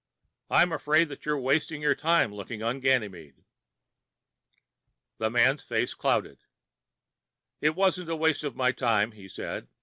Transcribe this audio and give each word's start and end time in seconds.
I'm 0.49 0.71
afraid 0.71 1.09
that 1.09 1.27
you're 1.27 1.37
wasting 1.39 1.79
your 1.79 1.93
time 1.93 2.33
looking 2.33 2.63
on 2.63 2.79
Ganymede." 2.79 3.43
The 5.19 5.29
man's 5.29 5.61
face 5.61 5.93
clouded. 5.93 6.39
"It 7.61 7.77
isn't 7.77 8.09
a 8.09 8.15
waste 8.15 8.43
of 8.43 8.55
my 8.55 8.71
time," 8.71 9.11
he 9.11 9.27
said. 9.29 9.67